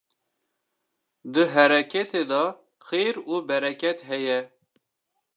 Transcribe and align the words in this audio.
Di 1.33 1.43
hereketê 1.53 2.21
de 2.31 2.43
xêr 2.87 3.15
û 3.31 3.33
bereket 3.49 3.99
heye 4.09 4.39